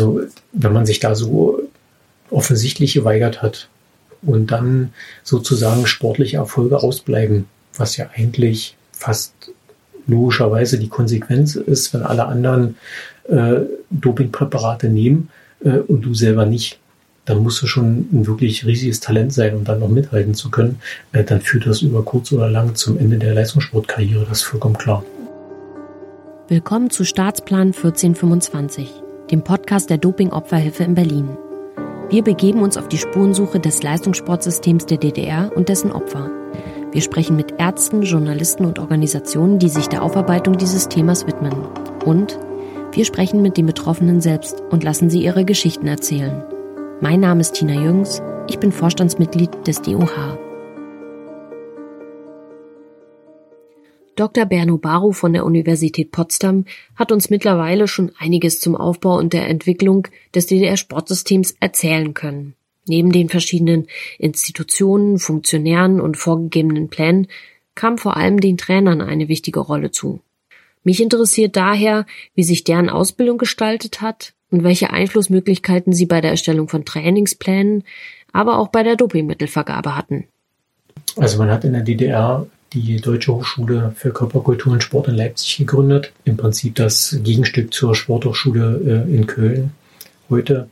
[0.00, 0.22] Also
[0.52, 1.60] wenn man sich da so
[2.30, 3.68] offensichtlich geweigert hat
[4.22, 7.44] und dann sozusagen sportliche Erfolge ausbleiben,
[7.76, 9.34] was ja eigentlich fast
[10.06, 12.76] logischerweise die Konsequenz ist, wenn alle anderen
[13.28, 13.60] äh,
[13.90, 15.28] Dopingpräparate nehmen
[15.62, 16.78] äh, und du selber nicht,
[17.26, 20.80] dann musst du schon ein wirklich riesiges Talent sein, um dann noch mithalten zu können.
[21.12, 24.78] Äh, dann führt das über kurz oder lang zum Ende der Leistungssportkarriere, das ist vollkommen
[24.78, 25.04] klar.
[26.48, 28.88] Willkommen zu Staatsplan 1425,
[29.30, 31.28] dem Podcast der Dopingopferhilfe in Berlin.
[32.08, 36.28] Wir begeben uns auf die Spurensuche des Leistungssportsystems der DDR und dessen Opfer.
[36.90, 41.54] Wir sprechen mit Ärzten, Journalisten und Organisationen, die sich der Aufarbeitung dieses Themas widmen.
[42.04, 42.38] Und
[42.92, 46.42] wir sprechen mit den Betroffenen selbst und lassen sie ihre Geschichten erzählen.
[47.00, 50.49] Mein Name ist Tina Jüngs, ich bin Vorstandsmitglied des DOH.
[54.20, 54.44] Dr.
[54.44, 59.48] Berno Baru von der Universität Potsdam hat uns mittlerweile schon einiges zum Aufbau und der
[59.48, 62.52] Entwicklung des DDR-Sportsystems erzählen können.
[62.86, 63.86] Neben den verschiedenen
[64.18, 67.28] Institutionen, Funktionären und vorgegebenen Plänen
[67.74, 70.20] kam vor allem den Trainern eine wichtige Rolle zu.
[70.84, 72.04] Mich interessiert daher,
[72.34, 77.84] wie sich deren Ausbildung gestaltet hat und welche Einflussmöglichkeiten sie bei der Erstellung von Trainingsplänen,
[78.34, 80.26] aber auch bei der Dopingmittelvergabe hatten.
[81.16, 85.58] Also man hat in der DDR die Deutsche Hochschule für Körperkultur und Sport in Leipzig
[85.58, 86.12] gegründet.
[86.24, 89.72] Im Prinzip das Gegenstück zur Sporthochschule äh, in Köln
[90.28, 90.68] heute.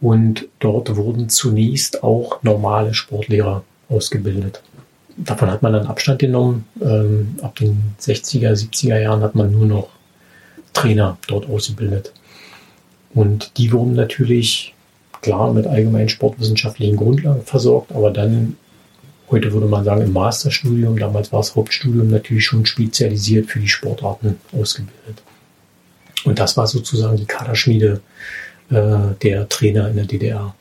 [0.00, 4.62] Und dort wurden zunächst auch normale Sportlehrer ausgebildet.
[5.16, 6.66] Davon hat man dann Abstand genommen.
[6.82, 9.88] Ähm, ab den 60er, 70er Jahren hat man nur noch
[10.74, 12.12] Trainer dort ausgebildet.
[13.14, 14.74] Und die wurden natürlich
[15.22, 18.56] klar mit allgemeinen sportwissenschaftlichen Grundlagen versorgt, aber dann
[19.30, 23.68] heute würde man sagen im Masterstudium, damals war es Hauptstudium, natürlich schon spezialisiert für die
[23.68, 25.22] Sportarten ausgebildet.
[26.24, 28.00] Und das war sozusagen die Kaderschmiede
[28.70, 30.54] äh, der Trainer in der DDR.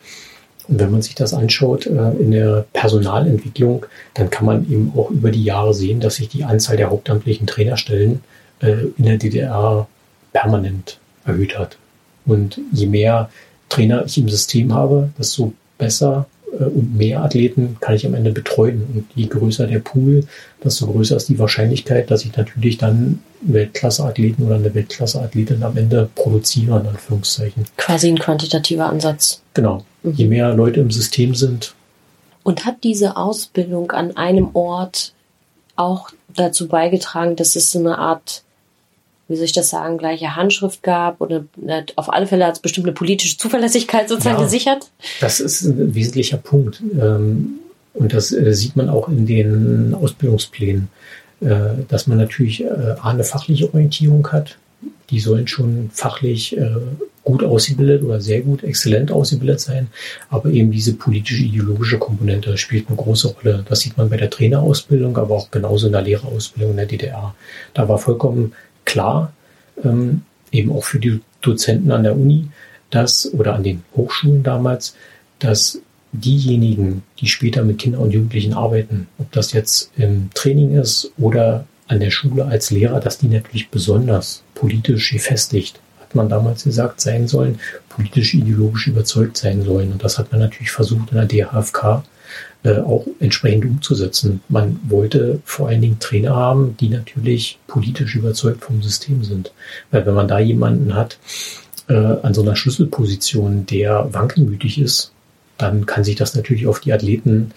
[0.67, 5.09] Und wenn man sich das anschaut äh, in der Personalentwicklung, dann kann man eben auch
[5.09, 8.22] über die Jahre sehen, dass sich die Anzahl der hauptamtlichen Trainerstellen
[8.62, 9.88] äh, in der DDR
[10.31, 11.78] permanent erhöht hat.
[12.25, 13.30] Und je mehr
[13.69, 16.28] Trainer ich im System habe, desto besser
[16.59, 18.84] und mehr Athleten kann ich am Ende betreuen.
[18.94, 20.25] Und je größer der Pool,
[20.64, 26.09] desto größer ist die Wahrscheinlichkeit, dass ich natürlich dann Weltklasse-Athleten oder eine Weltklasse-Athletin am Ende
[26.16, 27.66] produziere, in Anführungszeichen.
[27.78, 29.42] Quasi ein quantitativer Ansatz.
[29.53, 29.84] Genau.
[30.03, 30.13] Mhm.
[30.13, 31.74] Je mehr Leute im System sind.
[32.44, 35.13] Und hat diese Ausbildung an einem Ort
[35.75, 38.44] auch dazu beigetragen, dass es so eine Art
[39.28, 41.45] wie soll ich das sagen, gleiche Handschrift gab oder
[41.95, 44.91] auf alle Fälle hat es bestimmt eine politische Zuverlässigkeit sozusagen ja, gesichert?
[45.22, 46.81] Das ist ein wesentlicher Punkt.
[47.00, 47.59] Ähm,
[47.94, 50.89] und das äh, sieht man auch in den Ausbildungsplänen,
[51.41, 51.47] äh,
[51.88, 54.57] dass man natürlich äh, eine fachliche Orientierung hat.
[55.09, 56.57] Die sollen schon fachlich
[57.23, 59.88] gut ausgebildet oder sehr gut, exzellent ausgebildet sein.
[60.29, 63.63] Aber eben diese politische, ideologische Komponente spielt eine große Rolle.
[63.69, 67.35] Das sieht man bei der Trainerausbildung, aber auch genauso in der Lehrerausbildung in der DDR.
[67.73, 68.53] Da war vollkommen
[68.85, 69.33] klar,
[69.83, 70.21] ähm,
[70.51, 72.47] eben auch für die Dozenten an der Uni,
[72.89, 74.95] dass, oder an den Hochschulen damals,
[75.39, 75.79] dass
[76.11, 81.66] diejenigen, die später mit Kindern und Jugendlichen arbeiten, ob das jetzt im Training ist oder
[81.88, 87.01] an der Schule als Lehrer, dass die natürlich besonders politisch gefestigt, hat man damals gesagt,
[87.01, 89.91] sein sollen, politisch ideologisch überzeugt sein sollen.
[89.91, 92.03] Und das hat man natürlich versucht in der DHFK
[92.63, 94.41] äh, auch entsprechend umzusetzen.
[94.49, 99.51] Man wollte vor allen Dingen Trainer haben, die natürlich politisch überzeugt vom System sind.
[99.91, 101.17] Weil wenn man da jemanden hat
[101.89, 105.11] äh, an so einer Schlüsselposition, der wankelmütig ist,
[105.57, 107.51] dann kann sich das natürlich auf die Athleten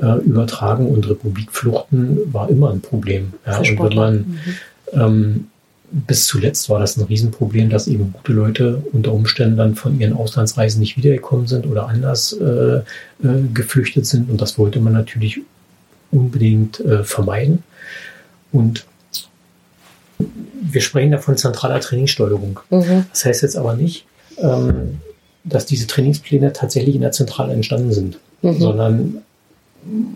[0.00, 3.34] äh, übertragen und Republikfluchten war immer ein Problem.
[3.46, 4.38] Ja, und wenn man mhm.
[4.92, 5.46] ähm,
[5.92, 10.14] bis zuletzt war das ein Riesenproblem, dass eben gute Leute unter Umständen dann von ihren
[10.14, 12.82] Auslandsreisen nicht wiedergekommen sind oder anders äh, äh,
[13.52, 14.30] geflüchtet sind.
[14.30, 15.40] Und das wollte man natürlich
[16.10, 17.62] unbedingt äh, vermeiden.
[18.52, 18.86] Und
[20.18, 22.60] wir sprechen da von zentraler Trainingssteuerung.
[22.70, 23.04] Mhm.
[23.10, 24.06] Das heißt jetzt aber nicht,
[24.38, 25.00] ähm,
[25.44, 28.58] dass diese Trainingspläne tatsächlich in der Zentrale entstanden sind, mhm.
[28.58, 29.22] sondern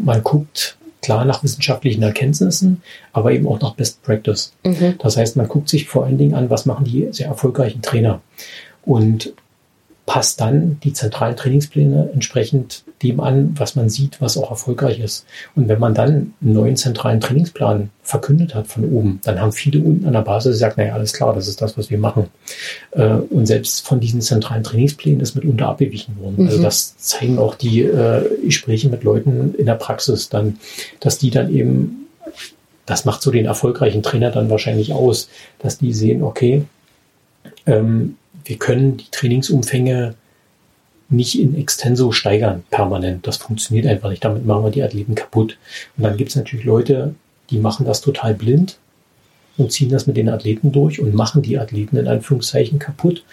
[0.02, 2.82] man guckt, klar nach wissenschaftlichen Erkenntnissen,
[3.12, 4.52] aber eben auch nach Best Practice.
[4.64, 4.96] Mhm.
[4.98, 8.20] Das heißt, man guckt sich vor allen Dingen an, was machen die sehr erfolgreichen Trainer
[8.84, 9.32] und
[10.06, 15.26] passt dann die zentralen Trainingspläne entsprechend dem an, was man sieht, was auch erfolgreich ist.
[15.56, 19.80] Und wenn man dann einen neuen zentralen Trainingsplan verkündet hat von oben, dann haben viele
[19.80, 22.28] unten an der Basis gesagt, naja, alles klar, das ist das, was wir machen.
[22.92, 26.36] Äh, und selbst von diesen zentralen Trainingsplänen ist mitunter abgewichen worden.
[26.38, 26.48] Also mhm.
[26.48, 30.58] Also das zeigen auch die äh, Gespräche mit Leuten in der Praxis dann,
[31.00, 32.06] dass die dann eben,
[32.86, 36.62] das macht so den erfolgreichen Trainer dann wahrscheinlich aus, dass die sehen, okay,
[37.66, 40.14] ähm, wir können die Trainingsumfänge
[41.08, 43.26] nicht in extenso steigern, permanent.
[43.26, 44.24] Das funktioniert einfach nicht.
[44.24, 45.58] Damit machen wir die Athleten kaputt.
[45.96, 47.14] Und dann gibt es natürlich Leute,
[47.50, 48.78] die machen das total blind
[49.56, 53.24] und ziehen das mit den Athleten durch und machen die Athleten in Anführungszeichen kaputt.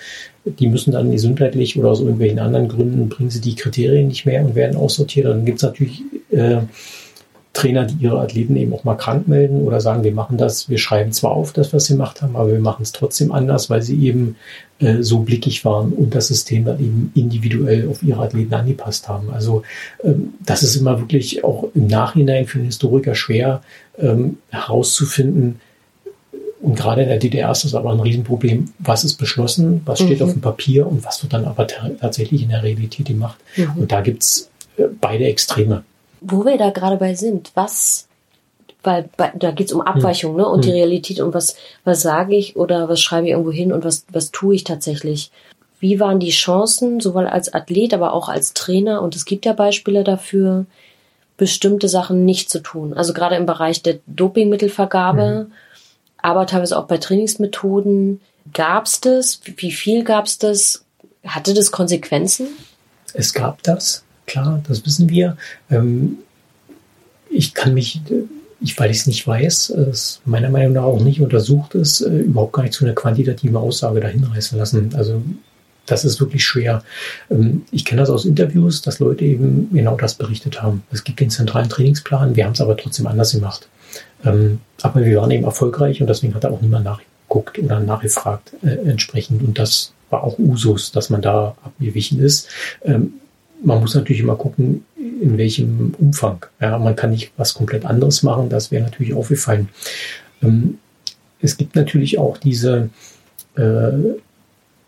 [0.45, 4.45] Die müssen dann gesundheitlich oder aus irgendwelchen anderen Gründen bringen sie die Kriterien nicht mehr
[4.45, 5.25] und werden aussortiert.
[5.25, 6.01] Und dann gibt es natürlich
[6.31, 6.61] äh,
[7.53, 10.79] Trainer, die ihre Athleten eben auch mal krank melden oder sagen, wir machen das, wir
[10.79, 13.83] schreiben zwar auf das, was sie gemacht haben, aber wir machen es trotzdem anders, weil
[13.83, 14.35] sie eben
[14.79, 19.29] äh, so blickig waren und das System dann eben individuell auf ihre Athleten angepasst haben.
[19.29, 19.61] Also
[20.03, 23.61] ähm, das ist immer wirklich auch im Nachhinein für einen Historiker schwer
[23.99, 25.59] ähm, herauszufinden,
[26.63, 28.71] und gerade in der DDR ist das aber ein Riesenproblem.
[28.79, 30.25] Was ist beschlossen, was steht mhm.
[30.25, 33.37] auf dem Papier und was wird dann aber tatsächlich in der Realität gemacht?
[33.57, 33.71] Mhm.
[33.75, 35.83] Und da gibt's äh, beide Extreme
[36.23, 38.07] wo wir da gerade bei sind, was,
[38.81, 40.37] weil bei, da geht's um Abweichung, hm.
[40.37, 40.47] ne?
[40.47, 40.71] Und hm.
[40.71, 44.05] die Realität und was, was sage ich oder was schreibe ich irgendwo hin und was,
[44.11, 45.31] was tue ich tatsächlich.
[45.79, 49.51] Wie waren die Chancen, sowohl als Athlet, aber auch als Trainer, und es gibt ja
[49.51, 50.65] Beispiele dafür,
[51.35, 52.93] bestimmte Sachen nicht zu tun.
[52.93, 55.53] Also gerade im Bereich der Dopingmittelvergabe, mhm.
[56.17, 58.21] aber teilweise auch bei Trainingsmethoden.
[58.53, 59.41] Gab's das?
[59.43, 60.85] Wie viel gab's das?
[61.25, 62.47] Hatte das Konsequenzen?
[63.13, 65.37] Es gab das klar, das wissen wir.
[65.69, 66.17] Ähm,
[67.29, 68.01] ich kann mich,
[68.61, 72.19] ich, weil ich es nicht weiß, es meiner Meinung nach auch nicht untersucht ist, äh,
[72.19, 74.93] überhaupt gar nicht zu einer quantitativen Aussage dahin reißen lassen.
[74.95, 75.21] Also
[75.85, 76.83] das ist wirklich schwer.
[77.29, 80.83] Ähm, ich kenne das aus Interviews, dass Leute eben genau das berichtet haben.
[80.91, 83.67] Es gibt den zentralen Trainingsplan, wir haben es aber trotzdem anders gemacht.
[84.25, 88.53] Ähm, aber wir waren eben erfolgreich und deswegen hat da auch niemand nachgeguckt oder nachgefragt
[88.63, 89.43] äh, entsprechend.
[89.43, 92.47] Und das war auch Usus, dass man da abgewichen ist.
[93.63, 96.45] Man muss natürlich immer gucken, in welchem Umfang.
[96.59, 99.69] Ja, man kann nicht was komplett anderes machen, das wäre natürlich aufgefallen.
[100.41, 100.79] Ähm,
[101.41, 102.89] es gibt natürlich auch diese
[103.55, 103.91] äh,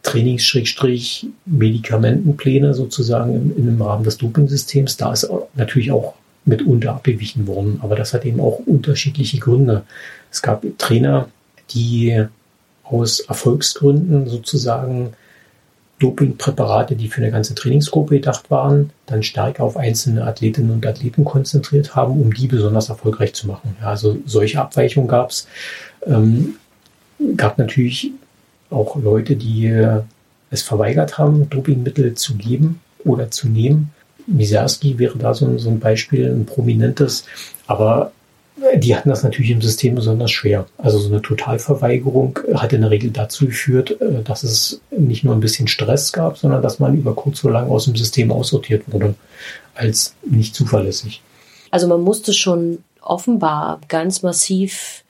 [0.04, 4.98] Trainings-Medikamentenpläne sozusagen im, im Rahmen des Dopingsystems.
[4.98, 9.84] Da ist natürlich auch mitunter abgewichen worden, aber das hat eben auch unterschiedliche Gründe.
[10.32, 11.30] Es gab Trainer,
[11.72, 12.26] die
[12.84, 15.14] aus Erfolgsgründen sozusagen
[16.00, 21.24] Dopingpräparate, die für eine ganze Trainingsgruppe gedacht waren, dann stark auf einzelne Athletinnen und Athleten
[21.24, 23.78] konzentriert haben, um die besonders erfolgreich zu machen.
[23.80, 25.48] Ja, also solche Abweichungen gab es.
[26.06, 26.56] Ähm,
[27.38, 28.12] gab natürlich
[28.70, 30.02] auch Leute, die äh,
[30.50, 33.92] es verweigert haben, Dopingmittel zu geben oder zu nehmen.
[34.28, 37.26] Miserski wäre da so, so ein Beispiel, ein prominentes.
[37.68, 38.12] Aber
[38.76, 40.66] die hatten das natürlich im System besonders schwer.
[40.78, 45.34] Also so eine Totalverweigerung hat in der Regel dazu geführt, äh, dass es nicht nur
[45.34, 48.84] ein bisschen Stress gab, sondern dass man über kurz oder lang aus dem System aussortiert
[48.88, 49.16] wurde
[49.74, 51.22] als nicht zuverlässig.
[51.72, 55.04] Also man musste schon offenbar ganz massiv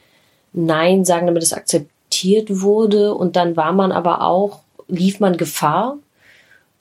[0.54, 3.14] Nein sagen, damit es akzeptiert wurde.
[3.14, 5.98] Und dann war man aber auch, lief man Gefahr,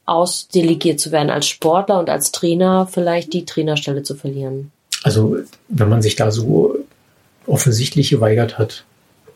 [0.06, 4.70] ausdelegiert zu werden als Sportler und als Trainer vielleicht die Trainerstelle zu verlieren.
[5.04, 5.36] Also
[5.68, 6.78] wenn man sich da so
[7.46, 8.84] offensichtlich geweigert hat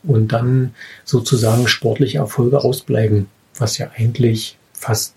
[0.01, 0.73] und dann
[1.05, 5.13] sozusagen sportliche Erfolge ausbleiben, was ja eigentlich fast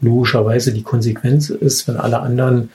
[0.00, 2.70] logischerweise die Konsequenz ist, wenn alle anderen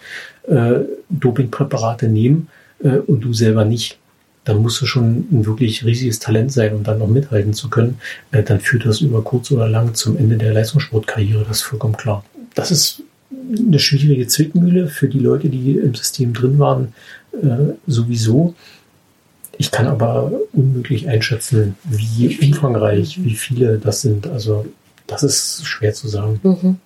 [0.48, 2.50] äh, Dopingpräparate nehmen
[2.84, 3.98] äh, und du selber nicht,
[4.44, 8.02] dann musst du schon ein wirklich riesiges Talent sein, um dann noch mithalten zu können.
[8.32, 11.96] Äh, dann führt das über kurz oder lang zum Ende der Leistungssportkarriere, das ist vollkommen
[11.96, 12.26] klar.
[12.54, 13.02] Das ist
[13.50, 16.94] eine schwierige Zwickmühle für die Leute, die im System drin waren,
[17.34, 18.56] äh, sowieso.
[19.58, 24.28] Ich kann aber unmöglich einschätzen, wie umfangreich, wie viele das sind.
[24.28, 24.66] Also
[25.08, 26.40] das ist schwer zu sagen.
[26.44, 26.78] Mhm.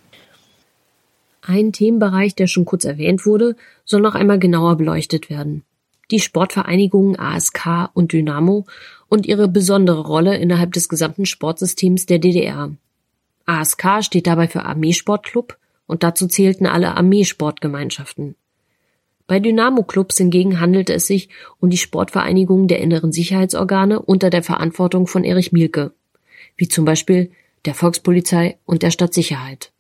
[1.41, 5.63] Ein Themenbereich, der schon kurz erwähnt wurde, soll noch einmal genauer beleuchtet werden.
[6.11, 8.65] Die Sportvereinigungen ASK und Dynamo
[9.09, 12.71] und ihre besondere Rolle innerhalb des gesamten Sportsystems der DDR.
[13.45, 15.57] ASK steht dabei für Armeesportclub,
[15.91, 18.35] und dazu zählten alle Armeesportgemeinschaften.
[19.27, 21.27] Bei Dynamo-Clubs hingegen handelte es sich
[21.59, 25.91] um die Sportvereinigung der inneren Sicherheitsorgane unter der Verantwortung von Erich Mielke,
[26.55, 27.31] wie zum Beispiel
[27.65, 29.71] der Volkspolizei und der Stadtsicherheit.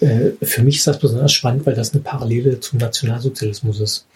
[0.00, 4.06] Äh, für mich ist das besonders spannend, weil das eine Parallele zum Nationalsozialismus ist.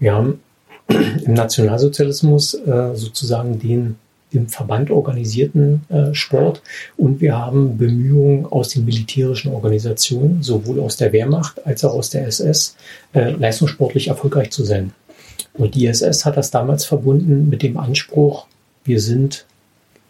[0.00, 0.40] Wir haben
[0.88, 3.94] im Nationalsozialismus äh, sozusagen den
[4.30, 6.62] im Verband organisierten äh, Sport
[6.96, 12.10] und wir haben Bemühungen aus den militärischen Organisationen, sowohl aus der Wehrmacht als auch aus
[12.10, 12.76] der SS,
[13.14, 14.92] äh, leistungssportlich erfolgreich zu sein.
[15.54, 18.46] Und die SS hat das damals verbunden mit dem Anspruch,
[18.84, 19.46] wir sind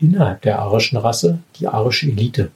[0.00, 2.50] innerhalb der arischen Rasse die arische Elite.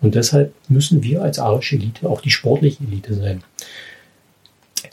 [0.00, 3.42] Und deshalb müssen wir als arische Elite auch die sportliche Elite sein.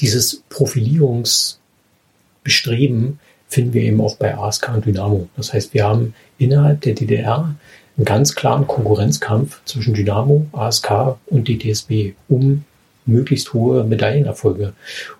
[0.01, 5.27] Dieses Profilierungsbestreben finden wir eben auch bei ASK und Dynamo.
[5.37, 7.55] Das heißt, wir haben innerhalb der DDR
[7.97, 12.65] einen ganz klaren Konkurrenzkampf zwischen Dynamo, ASK und DTSB um
[13.05, 14.73] möglichst hohe Medaillenerfolge.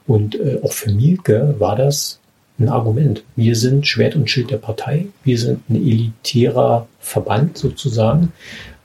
[0.08, 2.20] Und äh, auch für Mielke war das
[2.60, 3.24] ein Argument.
[3.36, 5.08] Wir sind Schwert und Schild der Partei.
[5.24, 8.32] Wir sind ein elitärer Verband sozusagen.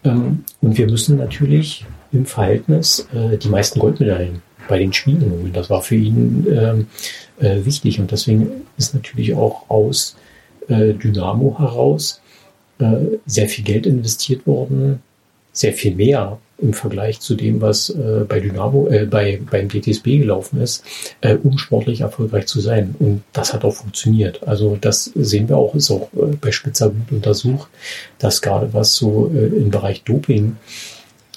[0.05, 5.53] Ähm, und wir müssen natürlich im Verhältnis äh, die meisten Goldmedaillen bei den Spielen holen.
[5.53, 6.87] Das war für ihn ähm,
[7.39, 8.01] äh, wichtig.
[8.01, 10.17] Und deswegen ist natürlich auch aus
[10.69, 12.21] äh, Dynamo heraus
[12.79, 15.03] äh, sehr viel Geld investiert worden.
[15.53, 20.19] Sehr viel mehr im Vergleich zu dem, was äh, bei Dynamo, äh, bei, beim DTSB
[20.19, 20.85] gelaufen ist,
[21.21, 22.95] äh, um sportlich erfolgreich zu sein.
[22.99, 24.47] Und das hat auch funktioniert.
[24.47, 26.09] Also das sehen wir auch, ist auch
[26.41, 27.69] bei Spitzer gut untersucht,
[28.19, 30.57] dass gerade was so im Bereich Doping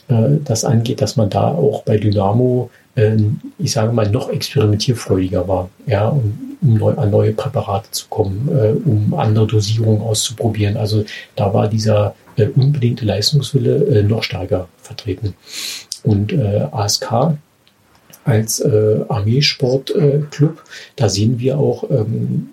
[0.08, 6.10] das angeht, dass man da auch bei Dynamo, ich sage mal, noch experimentierfreudiger war, ja,
[6.10, 10.78] um, um neu, an neue Präparate zu kommen, äh, um andere Dosierungen auszuprobieren.
[10.78, 11.04] Also
[11.36, 15.34] da war dieser äh, unbedingte Leistungswille äh, noch stärker vertreten.
[16.04, 17.36] Und äh, ASK
[18.26, 22.50] als äh, Armeesportclub, äh, da sehen wir auch ähm,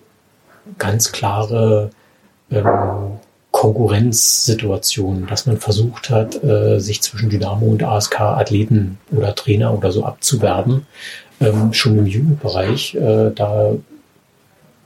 [0.78, 1.90] ganz klare
[2.50, 3.18] ähm,
[3.60, 9.92] Konkurrenzsituationen, dass man versucht hat, äh, sich zwischen Dynamo und ASK Athleten oder Trainer oder
[9.92, 10.86] so abzuwerben.
[11.42, 13.72] Ähm, schon im Jugendbereich, äh, da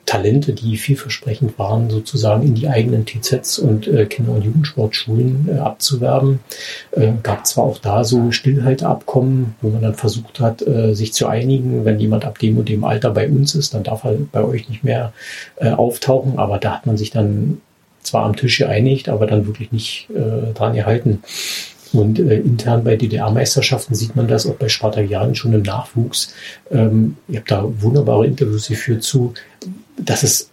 [0.06, 6.40] Talente, die vielversprechend waren, sozusagen in die eigenen TZs und äh, Kinder- und Jugendsportschulen abzuwerben.
[6.90, 11.84] Äh, gab zwar auch da so Stillhalteabkommen, wo man dann versucht hat, sich zu einigen,
[11.84, 14.68] wenn jemand ab dem und dem Alter bei uns ist, dann darf er bei euch
[14.68, 15.12] nicht mehr
[15.60, 17.60] auftauchen, aber da hat man sich dann
[18.04, 21.22] zwar am Tisch geeinigt, aber dann wirklich nicht äh, dran gehalten.
[21.92, 26.34] Und äh, intern bei DDR-Meisterschaften sieht man das auch bei Spartakianen schon im Nachwuchs.
[26.70, 29.34] Ähm, ich habe da wunderbare Interviews geführt zu,
[29.96, 30.50] dass es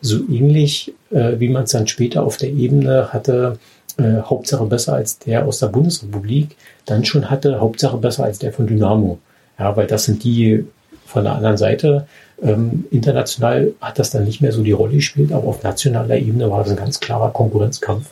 [0.00, 3.58] so ähnlich, äh, wie man es dann später auf der Ebene hatte,
[3.96, 8.52] äh, Hauptsache besser als der aus der Bundesrepublik, dann schon hatte, Hauptsache besser als der
[8.52, 9.18] von Dynamo.
[9.58, 10.64] Ja, weil das sind die
[11.06, 12.06] von der anderen Seite.
[12.42, 16.50] Ähm, international hat das dann nicht mehr so die Rolle gespielt, aber auf nationaler Ebene
[16.50, 18.10] war das ein ganz klarer Konkurrenzkampf.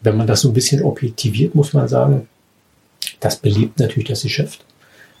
[0.00, 2.28] Wenn man das so ein bisschen objektiviert, muss man sagen,
[3.20, 4.64] das belebt natürlich das Geschäft.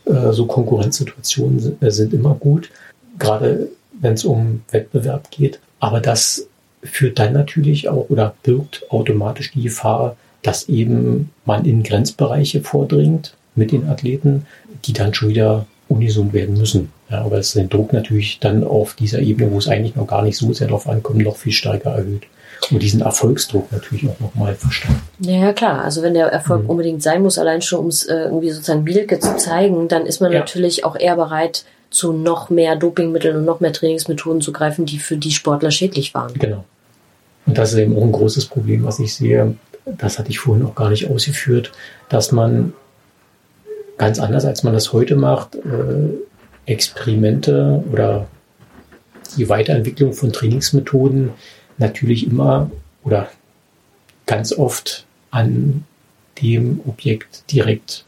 [0.06, 2.70] Äh, so Konkurrenzsituationen sind, äh, sind immer gut.
[3.18, 3.68] Gerade
[4.00, 5.60] wenn es um Wettbewerb geht.
[5.80, 6.46] Aber das
[6.82, 13.34] führt dann natürlich auch oder birgt automatisch die Gefahr, dass eben man in Grenzbereiche vordringt
[13.54, 14.46] mit den Athleten,
[14.84, 16.92] die dann schon wieder unison werden müssen.
[17.14, 20.22] Ja, aber es den Druck natürlich dann auf dieser Ebene, wo es eigentlich noch gar
[20.22, 22.22] nicht so sehr darauf ankommt, noch viel stärker erhöht.
[22.70, 24.98] Und diesen Erfolgsdruck natürlich auch nochmal verstärkt.
[25.20, 25.84] Ja, klar.
[25.84, 26.70] Also wenn der Erfolg mhm.
[26.70, 30.20] unbedingt sein muss, allein schon um es äh, irgendwie sozusagen Bielke zu zeigen, dann ist
[30.20, 30.40] man ja.
[30.40, 34.98] natürlich auch eher bereit, zu noch mehr Dopingmitteln und noch mehr Trainingsmethoden zu greifen, die
[34.98, 36.34] für die Sportler schädlich waren.
[36.34, 36.64] Genau.
[37.46, 39.54] Und das ist eben auch ein großes Problem, was ich sehe.
[39.84, 41.70] Das hatte ich vorhin auch gar nicht ausgeführt,
[42.08, 42.72] dass man
[43.98, 45.60] ganz anders, als man das heute macht, äh,
[46.66, 48.26] Experimente oder
[49.36, 51.30] die Weiterentwicklung von Trainingsmethoden
[51.78, 52.70] natürlich immer
[53.02, 53.28] oder
[54.26, 55.84] ganz oft an
[56.40, 58.04] dem Objekt direkt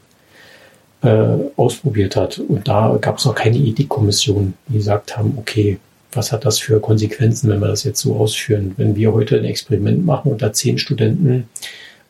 [1.02, 2.38] äh, ausprobiert hat.
[2.38, 5.78] Und da gab es auch keine Ethikkommission, die gesagt haben, okay,
[6.12, 8.72] was hat das für Konsequenzen, wenn wir das jetzt so ausführen?
[8.76, 11.48] Wenn wir heute ein Experiment machen und da zehn Studenten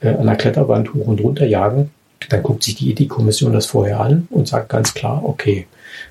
[0.00, 1.90] äh, an der Kletterwand hoch und runter jagen,
[2.28, 5.66] dann guckt sich die Ethikkommission das vorher an und sagt ganz klar, okay,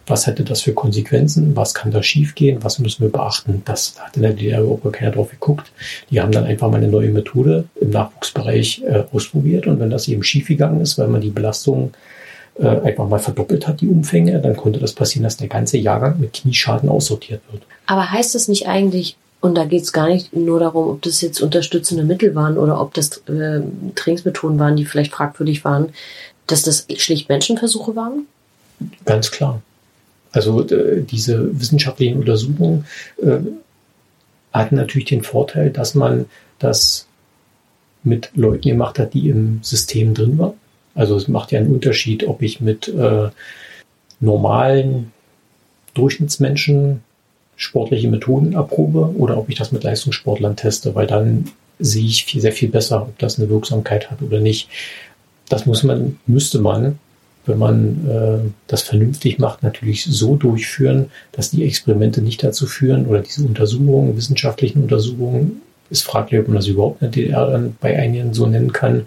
[0.08, 1.56] was hätte das für Konsequenzen?
[1.56, 2.64] Was kann da schiefgehen?
[2.64, 3.62] Was müssen wir beachten?
[3.66, 5.72] Das hat in der DDR überhaupt keiner drauf geguckt.
[6.10, 10.08] Die haben dann einfach mal eine neue Methode im Nachwuchsbereich äh, ausprobiert und wenn das
[10.08, 11.92] eben schiefgegangen ist, weil man die Belastung
[12.60, 16.20] äh, einfach mal verdoppelt hat, die Umfänge, dann konnte das passieren, dass der ganze Jahrgang
[16.20, 17.64] mit Knieschaden aussortiert wird.
[17.86, 21.22] Aber heißt das nicht eigentlich, und da geht es gar nicht nur darum, ob das
[21.22, 23.62] jetzt unterstützende Mittel waren oder ob das äh,
[23.94, 25.90] Trainingsmethoden waren, die vielleicht fragwürdig waren,
[26.48, 28.26] dass das schlicht Menschenversuche waren?
[29.06, 29.62] Ganz klar.
[30.32, 32.86] Also äh, diese wissenschaftlichen Untersuchungen
[33.22, 33.38] äh,
[34.52, 36.26] hatten natürlich den Vorteil, dass man
[36.58, 37.06] das
[38.04, 40.54] mit Leuten gemacht hat, die im System drin waren.
[40.96, 43.30] Also es macht ja einen Unterschied, ob ich mit äh,
[44.20, 45.12] normalen
[45.94, 47.04] Durchschnittsmenschen
[47.56, 52.42] sportliche Methoden erprobe oder ob ich das mit Leistungssportlern teste, weil dann sehe ich viel,
[52.42, 54.70] sehr viel besser, ob das eine Wirksamkeit hat oder nicht.
[55.50, 57.00] Das muss man, müsste man,
[57.46, 63.06] wenn man äh, das vernünftig macht, natürlich so durchführen, dass die Experimente nicht dazu führen
[63.06, 67.98] oder diese Untersuchungen, wissenschaftlichen Untersuchungen, ist fraglich, ob man das überhaupt in DDR dann bei
[67.98, 69.06] einigen so nennen kann,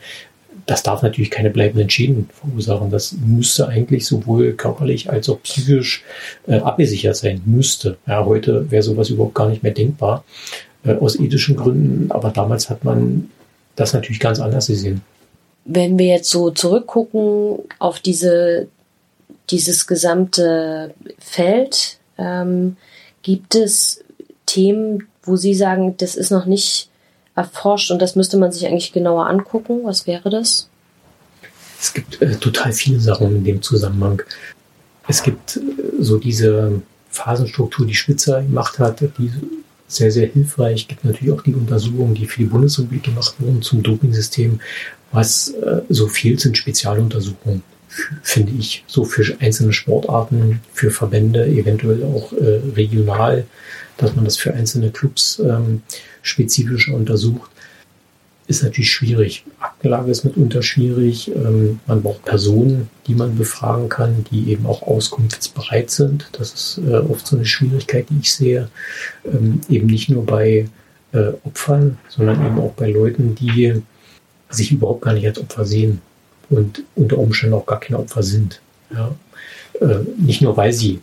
[0.69, 2.91] das darf natürlich keine bleibenden Schäden verursachen.
[2.91, 6.05] Das müsste eigentlich sowohl körperlich als auch psychisch
[6.47, 7.97] äh, abgesichert sein, müsste.
[8.07, 10.25] Ja, heute wäre sowas überhaupt gar nicht mehr denkbar,
[10.85, 12.13] äh, aus ethischen Gründen.
[12.13, 13.31] Aber damals hat man
[13.77, 15.01] das natürlich ganz anders gesehen.
[15.65, 18.69] Wenn wir jetzt so zurückgucken auf diese,
[19.49, 22.77] dieses gesamte Feld, ähm,
[23.23, 24.05] gibt es
[24.45, 26.91] Themen, wo Sie sagen, das ist noch nicht
[27.38, 29.80] erforscht und das müsste man sich eigentlich genauer angucken?
[29.85, 30.68] Was wäre das?
[31.80, 34.23] Es gibt äh, total viele Sachen in dem Zusammenhang.
[35.07, 35.61] Es gibt äh,
[36.00, 39.33] so diese Phasenstruktur, die Spitzer gemacht hat, die
[39.87, 40.83] sehr, sehr hilfreich.
[40.83, 44.61] Es gibt natürlich auch die Untersuchungen, die für die Bundesrepublik gemacht wurden zum Dopingsystem.
[45.12, 47.62] Was äh, so fehlt, sind Spezialuntersuchungen,
[48.23, 48.85] finde ich.
[48.87, 53.47] So für einzelne Sportarten, für Verbände, eventuell auch äh, regional,
[53.99, 55.83] dass man das für einzelne Clubs ähm,
[56.23, 57.50] spezifischer untersucht
[58.49, 59.45] ist natürlich schwierig.
[59.61, 61.31] Aktenlage ist mitunter schwierig.
[61.35, 66.31] Ähm, man braucht Personen, die man befragen kann, die eben auch auskunftsbereit sind.
[66.33, 68.71] Das ist äh, oft so eine Schwierigkeit, die ich sehe.
[69.26, 70.67] Ähm, eben nicht nur bei
[71.12, 73.83] äh, Opfern, sondern eben auch bei Leuten, die
[74.49, 76.00] sich überhaupt gar nicht als Opfer sehen
[76.49, 78.62] und unter Umständen auch gar keine Opfer sind.
[78.90, 79.14] Ja?
[79.83, 81.00] Äh, nicht nur, weil sie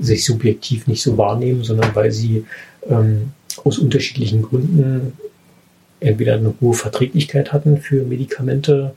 [0.00, 2.44] sich subjektiv nicht so wahrnehmen, sondern weil sie
[2.88, 3.32] ähm,
[3.64, 5.12] aus unterschiedlichen Gründen
[6.00, 8.94] entweder eine hohe Verträglichkeit hatten für Medikamente,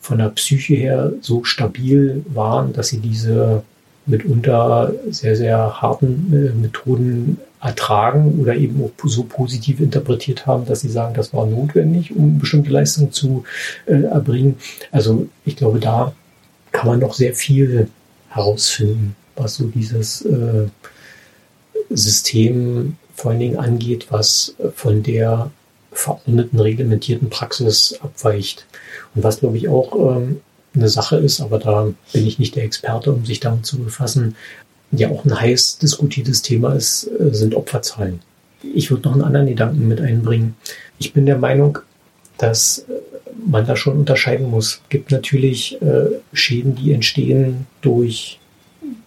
[0.00, 3.62] von der Psyche her so stabil waren, dass sie diese
[4.04, 10.80] mitunter sehr, sehr harten äh, Methoden ertragen oder eben auch so positiv interpretiert haben, dass
[10.80, 13.44] sie sagen, das war notwendig, um bestimmte Leistungen zu
[13.86, 14.56] äh, erbringen.
[14.90, 16.12] Also ich glaube, da
[16.72, 17.86] kann man noch sehr viel
[18.28, 20.68] herausfinden, was so dieses äh,
[21.90, 25.50] System vor allen Dingen angeht, was von der
[25.92, 28.66] verordneten, reglementierten Praxis abweicht.
[29.14, 30.40] Und was, glaube ich, auch ähm,
[30.74, 34.36] eine Sache ist, aber da bin ich nicht der Experte, um sich damit zu befassen,
[34.90, 38.20] ja auch ein heiß diskutiertes Thema ist, äh, sind Opferzahlen.
[38.74, 40.56] Ich würde noch einen anderen Gedanken mit einbringen.
[40.98, 41.78] Ich bin der Meinung,
[42.38, 42.92] dass äh,
[43.46, 44.80] man da schon unterscheiden muss.
[44.84, 45.78] Es gibt natürlich
[46.32, 48.38] Schäden, die entstehen durch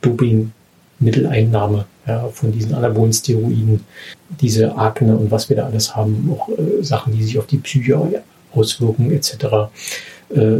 [0.01, 0.51] Doping,
[0.99, 3.81] Mitteleinnahme ja, von diesen anabolen Steroiden,
[4.41, 7.57] diese Akne und was wir da alles haben, auch äh, Sachen, die sich auf die
[7.57, 9.45] Psyche auswirken etc.
[10.29, 10.57] Äh,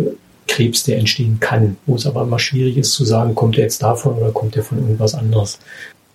[0.47, 3.81] Krebs, der entstehen kann, wo es aber immer schwierig ist zu sagen, kommt er jetzt
[3.81, 5.59] davon oder kommt er von irgendwas anderes.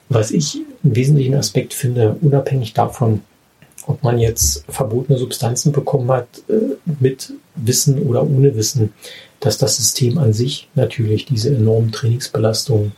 [0.09, 3.23] Was ich einen wesentlichen Aspekt finde, unabhängig davon,
[3.87, 8.93] ob man jetzt verbotene Substanzen bekommen hat, äh, mit Wissen oder ohne Wissen,
[9.41, 12.93] dass das System an sich natürlich diese enormen Trainingsbelastungen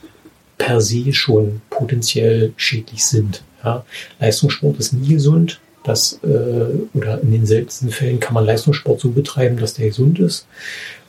[0.59, 3.43] per se schon potenziell schädlich sind.
[3.65, 3.85] Ja.
[4.21, 5.61] Leistungssport ist nie gesund.
[5.85, 10.19] Das, äh, oder in den seltensten Fällen kann man Leistungssport so betreiben, dass der gesund
[10.21, 10.47] ist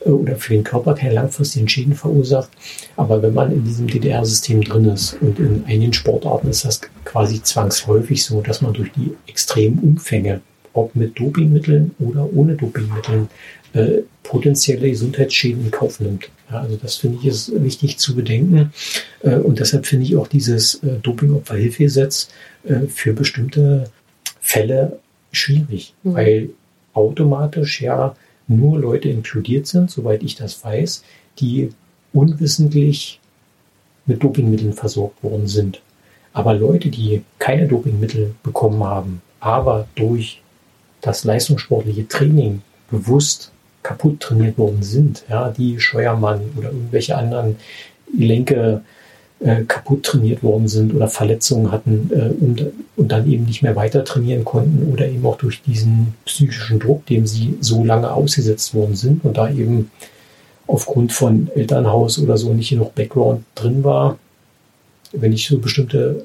[0.04, 2.50] äh, oder für den Körper keine langfristigen Schäden verursacht.
[2.96, 7.42] Aber wenn man in diesem DDR-System drin ist und in einigen Sportarten ist das quasi
[7.42, 10.40] zwangsläufig so, dass man durch die extremen Umfänge,
[10.72, 13.28] ob mit Dopingmitteln oder ohne Dopingmitteln,
[13.74, 16.30] äh, potenzielle Gesundheitsschäden in Kauf nimmt.
[16.50, 18.72] Ja, also das finde ich ist wichtig zu bedenken.
[19.22, 22.28] Äh, und deshalb finde ich auch dieses äh, Dopingopferhilfegesetz
[22.64, 23.90] äh, für bestimmte
[24.44, 25.00] Fälle
[25.32, 26.14] schwierig, mhm.
[26.14, 26.50] weil
[26.92, 28.14] automatisch ja
[28.46, 31.02] nur Leute inkludiert sind, soweit ich das weiß,
[31.38, 31.70] die
[32.12, 33.20] unwissentlich
[34.06, 35.80] mit Dopingmitteln versorgt worden sind.
[36.34, 40.42] Aber Leute, die keine Dopingmittel bekommen haben, aber durch
[41.00, 43.50] das leistungssportliche Training bewusst
[43.82, 47.56] kaputt trainiert worden sind, ja, die Scheuermann oder irgendwelche anderen
[48.12, 48.82] Gelenke
[49.44, 53.76] äh, kaputt trainiert worden sind oder Verletzungen hatten äh, und, und dann eben nicht mehr
[53.76, 58.74] weiter trainieren konnten oder eben auch durch diesen psychischen Druck, dem sie so lange ausgesetzt
[58.74, 59.90] worden sind und da eben
[60.66, 64.18] aufgrund von Elternhaus oder so nicht genug Background drin war.
[65.12, 66.24] Wenn ich so bestimmte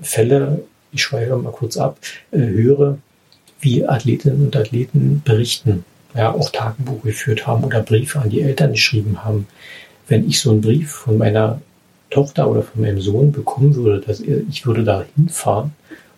[0.00, 0.60] Fälle,
[0.92, 1.98] ich schweige mal kurz ab,
[2.32, 2.98] äh, höre,
[3.60, 8.72] wie Athletinnen und Athleten berichten, ja, auch Tagebuch geführt haben oder Briefe an die Eltern
[8.72, 9.46] geschrieben haben.
[10.06, 11.62] Wenn ich so einen Brief von meiner
[12.10, 15.72] Tochter oder von meinem Sohn bekommen würde, dass ich würde da hinfahren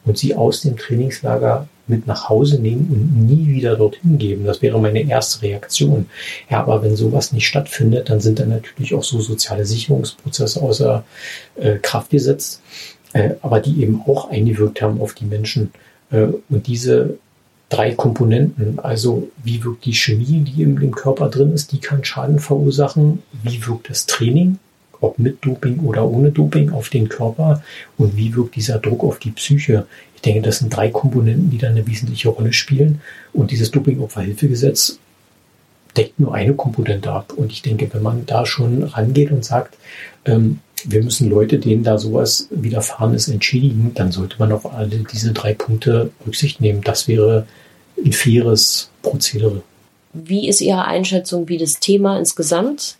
[0.04, 4.44] und sie aus dem Trainingslager mit nach Hause nehmen und nie wieder dorthin geben.
[4.44, 6.06] Das wäre meine erste Reaktion.
[6.48, 11.04] Ja, aber wenn sowas nicht stattfindet, dann sind dann natürlich auch so soziale Sicherungsprozesse außer
[11.56, 12.62] äh, Kraft gesetzt,
[13.12, 15.72] äh, aber die eben auch eingewirkt haben auf die Menschen.
[16.10, 17.18] Äh, und diese
[17.70, 18.78] drei Komponenten.
[18.80, 23.22] Also wie wirkt die Chemie, die im, im Körper drin ist, die kann Schaden verursachen.
[23.42, 24.58] Wie wirkt das Training,
[25.00, 27.62] ob mit Doping oder ohne Doping, auf den Körper
[27.96, 29.86] und wie wirkt dieser Druck auf die Psyche.
[30.14, 33.00] Ich denke, das sind drei Komponenten, die da eine wesentliche Rolle spielen.
[33.32, 34.98] Und dieses Doping-Opferhilfegesetz
[35.96, 37.32] deckt nur eine Komponente ab.
[37.34, 39.76] Und ich denke, wenn man da schon rangeht und sagt,
[40.26, 45.04] ähm, wir müssen Leute, denen da sowas widerfahren ist, entschädigen, dann sollte man auf alle
[45.10, 46.82] diese drei Punkte Rücksicht nehmen.
[46.82, 47.46] Das wäre
[48.02, 49.62] ein faires Prozedere.
[50.12, 52.96] wie ist Ihre Einschätzung, wie das Thema insgesamt,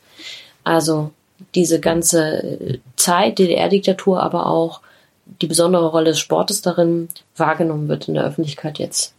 [0.63, 1.11] also
[1.55, 4.81] diese ganze Zeit, DDR-Diktatur, aber auch
[5.41, 9.15] die besondere Rolle des Sportes darin wahrgenommen wird in der Öffentlichkeit jetzt?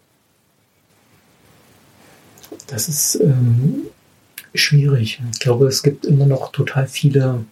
[2.68, 3.84] Das ist ähm,
[4.54, 5.22] schwierig.
[5.34, 7.46] Ich glaube, es gibt immer noch total viele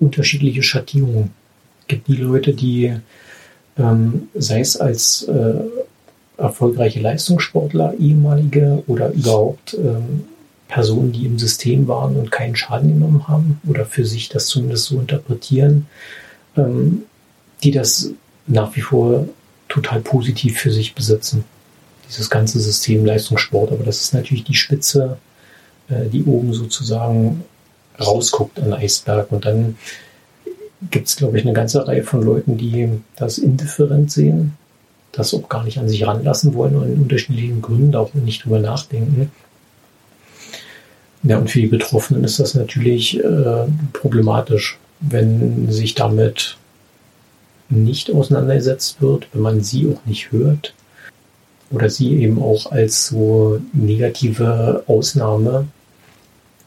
[0.00, 1.32] unterschiedliche Schattierungen.
[1.82, 2.96] Es gibt die Leute, die,
[3.78, 5.54] ähm, sei es als äh,
[6.36, 10.24] erfolgreiche Leistungssportler, ehemalige oder überhaupt ähm,
[10.72, 14.86] Personen, die im System waren und keinen Schaden genommen haben oder für sich das zumindest
[14.86, 15.86] so interpretieren,
[16.56, 17.02] ähm,
[17.62, 18.10] die das
[18.46, 19.28] nach wie vor
[19.68, 21.44] total positiv für sich besitzen.
[22.08, 23.70] Dieses ganze System Leistungssport.
[23.70, 25.18] Aber das ist natürlich die Spitze,
[25.88, 27.44] äh, die oben sozusagen
[28.00, 29.30] rausguckt an Eisberg.
[29.30, 29.76] Und dann
[30.90, 34.54] gibt es, glaube ich, eine ganze Reihe von Leuten, die das indifferent sehen,
[35.12, 38.58] das auch gar nicht an sich ranlassen wollen und in unterschiedlichen Gründen auch nicht drüber
[38.58, 39.30] nachdenken.
[41.24, 46.56] Ja, und für die Betroffenen ist das natürlich äh, problematisch, wenn sich damit
[47.68, 50.74] nicht auseinandergesetzt wird, wenn man sie auch nicht hört
[51.70, 55.68] oder sie eben auch als so negative Ausnahme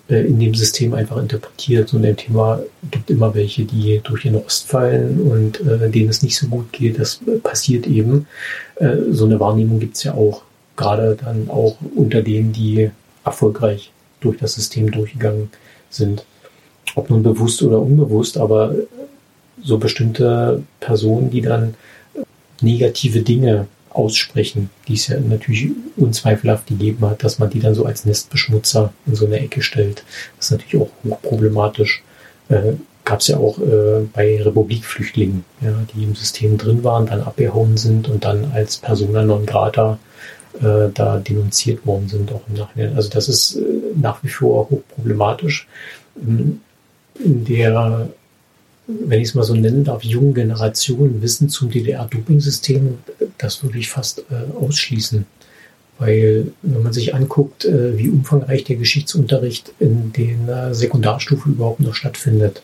[0.09, 1.93] äh, in dem System einfach interpretiert.
[1.93, 6.23] Und im Thema gibt immer welche, die durch den Rost fallen und äh, denen es
[6.23, 6.99] nicht so gut geht.
[6.99, 8.27] Das passiert eben.
[8.75, 10.41] Äh, so eine Wahrnehmung gibt es ja auch,
[10.75, 12.89] gerade dann auch unter denen, die
[13.23, 15.49] erfolgreich durch das System durchgegangen
[15.89, 16.25] sind.
[16.95, 18.75] Ob nun bewusst oder unbewusst, aber
[19.61, 21.75] so bestimmte Personen, die dann
[22.61, 27.85] negative Dinge aussprechen, die es ja natürlich unzweifelhaft gegeben hat, dass man die dann so
[27.85, 30.03] als Nestbeschmutzer in so eine Ecke stellt.
[30.37, 32.03] Das ist natürlich auch hochproblematisch.
[32.49, 32.73] Äh,
[33.05, 37.77] Gab es ja auch äh, bei Republikflüchtlingen, ja, die im System drin waren, dann abgehauen
[37.77, 39.99] sind und dann als Persona non grata
[40.61, 42.95] äh, da denunziert worden sind, auch im Nachhinein.
[42.95, 43.61] Also das ist äh,
[43.95, 45.67] nach wie vor hochproblematisch.
[46.15, 46.61] In
[47.19, 48.09] der,
[48.87, 52.99] wenn ich es mal so nennen darf, jungen Generation Wissen zum DDR-Doping-System,
[53.37, 55.25] das würde ich fast äh, ausschließen.
[55.97, 61.95] Weil wenn man sich anguckt, äh, wie umfangreich der Geschichtsunterricht in der Sekundarstufe überhaupt noch
[61.95, 62.61] stattfindet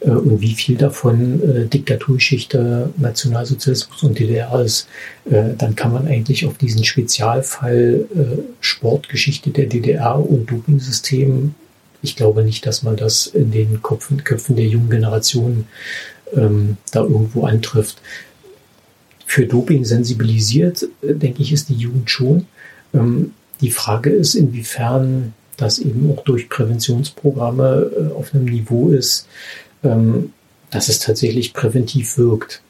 [0.00, 4.88] äh, und wie viel davon äh, Diktaturgeschichte, Nationalsozialismus und DDR ist,
[5.24, 8.06] dann kann man eigentlich auf diesen Spezialfall
[8.60, 11.54] Sportgeschichte der DDR und Dopingsystem,
[12.02, 15.66] ich glaube nicht, dass man das in den Köpfen, Köpfen der jungen Generation
[16.34, 17.98] ähm, da irgendwo antrifft
[19.26, 22.46] für Doping sensibilisiert, denke ich, ist die Jugend schon.
[22.94, 29.28] Ähm, die Frage ist, inwiefern das eben auch durch Präventionsprogramme äh, auf einem Niveau ist,
[29.84, 30.32] ähm,
[30.70, 32.62] dass es tatsächlich präventiv wirkt.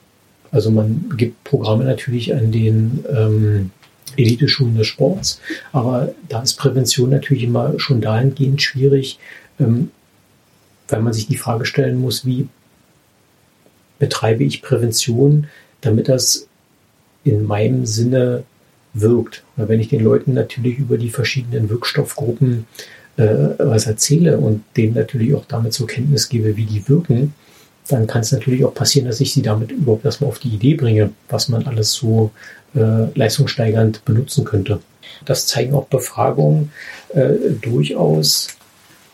[0.50, 3.70] Also man gibt Programme natürlich an den ähm,
[4.16, 5.40] Eliteschulen des Sports,
[5.72, 9.18] aber da ist Prävention natürlich immer schon dahingehend schwierig,
[9.58, 9.90] ähm,
[10.88, 12.48] weil man sich die Frage stellen muss, wie
[13.98, 15.46] betreibe ich Prävention,
[15.80, 16.48] damit das
[17.24, 18.42] in meinem Sinne
[18.94, 19.42] wirkt.
[19.56, 22.66] Weil wenn ich den Leuten natürlich über die verschiedenen Wirkstoffgruppen
[23.16, 23.26] äh,
[23.58, 27.34] was erzähle und denen natürlich auch damit zur Kenntnis gebe, wie die wirken,
[27.88, 30.74] dann kann es natürlich auch passieren, dass ich sie damit überhaupt erstmal auf die Idee
[30.74, 32.30] bringe, was man alles so
[32.74, 34.80] äh, leistungssteigernd benutzen könnte.
[35.24, 36.70] Das zeigen auch Befragungen
[37.10, 38.48] äh, durchaus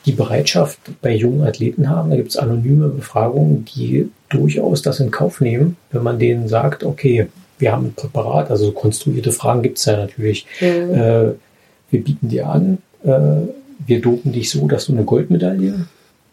[0.07, 2.11] die Bereitschaft bei jungen Athleten haben.
[2.11, 6.85] Da gibt es anonyme Befragungen, die durchaus das in Kauf nehmen, wenn man denen sagt,
[6.85, 10.47] okay, wir haben ein Präparat, also konstruierte Fragen gibt es ja natürlich.
[10.61, 10.66] Mhm.
[10.66, 11.33] Äh,
[11.90, 13.49] wir bieten dir an, äh,
[13.87, 15.87] wir dopen dich so, dass du eine Goldmedaille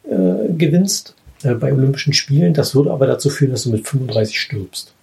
[0.09, 2.53] äh, gewinnst äh, bei Olympischen Spielen.
[2.53, 4.93] Das würde aber dazu führen, dass du mit 35 stirbst.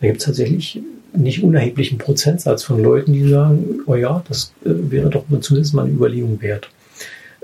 [0.00, 0.80] Da gibt es tatsächlich
[1.14, 5.84] nicht unerheblichen Prozentsatz von Leuten, die sagen, oh ja, das äh, wäre doch zumindest mal
[5.84, 6.70] eine Überlegung wert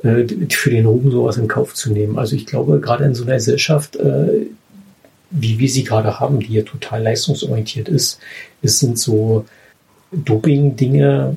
[0.02, 2.18] äh, für den Ruhm sowas in Kauf zu nehmen.
[2.18, 3.98] Also ich glaube, gerade in so einer Gesellschaft,
[5.30, 8.18] wie wir sie gerade haben, die ja total leistungsorientiert ist,
[8.62, 9.44] es sind so
[10.12, 11.36] Doping-Dinge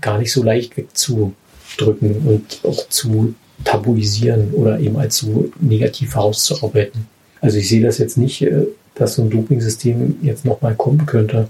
[0.00, 7.06] gar nicht so leicht wegzudrücken und auch zu tabuisieren oder eben als so negativ herauszuarbeiten.
[7.40, 11.48] Also ich sehe das jetzt nicht, äh, dass so ein Doping-System jetzt nochmal kommen könnte.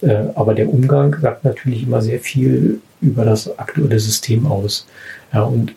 [0.00, 4.86] Äh, aber der Umgang sagt natürlich immer sehr viel über das aktuelle System aus.
[5.32, 5.74] Ja, und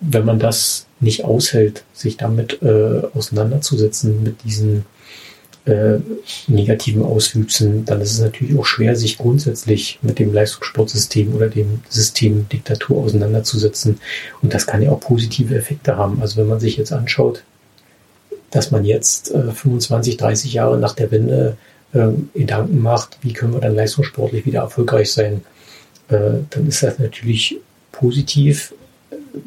[0.00, 4.84] wenn man das nicht aushält, sich damit äh, auseinanderzusetzen, mit diesen
[5.68, 5.98] äh,
[6.46, 11.80] negativen Auswüchsen, dann ist es natürlich auch schwer, sich grundsätzlich mit dem Leistungssportsystem oder dem
[11.88, 14.00] System Diktatur auseinanderzusetzen.
[14.42, 16.22] Und das kann ja auch positive Effekte haben.
[16.22, 17.44] Also wenn man sich jetzt anschaut,
[18.50, 21.56] dass man jetzt äh, 25, 30 Jahre nach der Wende
[21.92, 25.42] äh, Gedanken macht, wie können wir dann leistungssportlich wieder erfolgreich sein,
[26.08, 27.58] äh, dann ist das natürlich
[27.92, 28.72] positiv,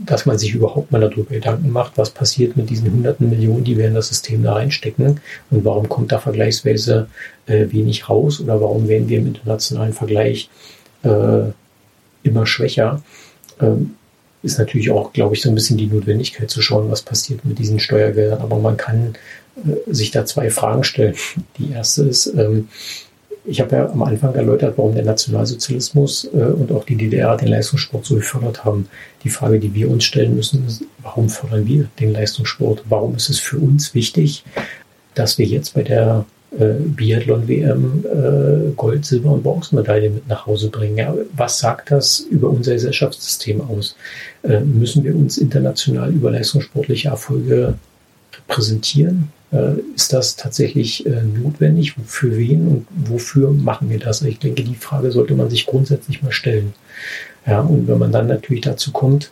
[0.05, 3.77] dass man sich überhaupt mal darüber Gedanken macht, was passiert mit diesen hunderten Millionen, die
[3.77, 7.07] wir in das System da reinstecken und warum kommt da vergleichsweise
[7.45, 10.49] äh, wenig raus oder warum werden wir im internationalen Vergleich
[11.03, 11.51] äh,
[12.23, 13.01] immer schwächer.
[13.59, 13.95] Ähm,
[14.43, 17.59] ist natürlich auch, glaube ich, so ein bisschen die Notwendigkeit zu schauen, was passiert mit
[17.59, 18.41] diesen Steuergeldern.
[18.41, 19.13] Aber man kann
[19.55, 21.15] äh, sich da zwei Fragen stellen.
[21.57, 22.67] Die erste ist, ähm,
[23.51, 27.49] ich habe ja am Anfang erläutert, warum der Nationalsozialismus äh, und auch die DDR den
[27.49, 28.87] Leistungssport so gefördert haben.
[29.23, 32.83] Die Frage, die wir uns stellen müssen, ist, warum fördern wir den Leistungssport?
[32.87, 34.43] Warum ist es für uns wichtig,
[35.15, 36.25] dass wir jetzt bei der
[36.57, 40.97] äh, Biathlon-WM äh, Gold, Silber und Bronzemedaille mit nach Hause bringen.
[40.97, 43.95] Ja, was sagt das über unser Gesellschaftssystem aus?
[44.65, 47.75] Müssen wir uns international über leistungssportliche Erfolge
[48.51, 49.29] repräsentieren?
[49.51, 51.95] Äh, ist das tatsächlich äh, notwendig?
[52.05, 54.21] Für wen und wofür machen wir das?
[54.21, 56.73] Ich denke, die Frage sollte man sich grundsätzlich mal stellen.
[57.45, 59.31] Ja, und wenn man dann natürlich dazu kommt,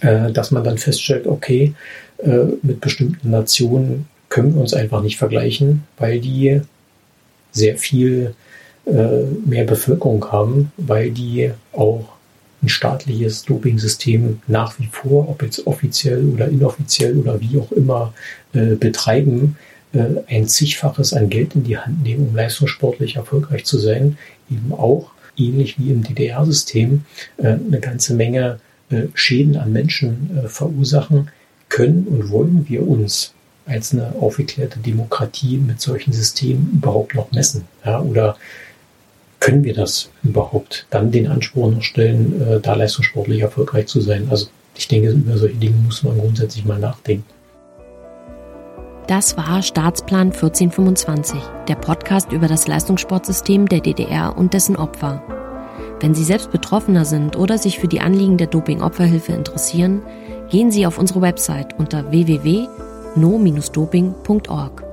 [0.00, 1.74] äh, dass man dann feststellt, okay,
[2.62, 6.60] mit bestimmten Nationen können wir uns einfach nicht vergleichen, weil die
[7.50, 8.34] sehr viel
[8.84, 12.10] mehr Bevölkerung haben, weil die auch
[12.62, 18.12] ein staatliches Doping-System nach wie vor, ob jetzt offiziell oder inoffiziell oder wie auch immer,
[18.52, 19.56] äh, betreiben,
[19.92, 24.18] äh, ein zigfaches an Geld in die Hand nehmen, um leistungssportlich erfolgreich zu sein,
[24.50, 27.04] eben auch ähnlich wie im DDR-System
[27.38, 31.30] äh, eine ganze Menge äh, Schäden an Menschen äh, verursachen
[31.68, 33.32] können und wollen wir uns
[33.66, 37.64] als eine aufgeklärte Demokratie mit solchen Systemen überhaupt noch messen?
[37.84, 38.36] Ja, oder
[39.40, 44.28] können wir das überhaupt dann den Anspruch noch stellen, äh, da leistungssportlich erfolgreich zu sein?
[44.30, 47.24] Also ich denke, über solche Dinge muss man grundsätzlich mal nachdenken.
[49.06, 55.22] Das war Staatsplan 1425, der Podcast über das Leistungssportsystem der DDR und dessen Opfer.
[55.98, 60.02] Wenn Sie selbst Betroffener sind oder sich für die Anliegen der Doping-Opferhilfe interessieren,
[60.48, 62.68] gehen Sie auf unsere Website unter www
[63.16, 64.89] no-doping.org.